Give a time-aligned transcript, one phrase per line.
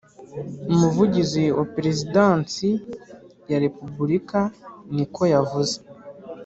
[0.73, 2.67] umuvugizi wa Perezidansi
[3.51, 4.39] ya Repubulika
[4.95, 5.75] niko yavuze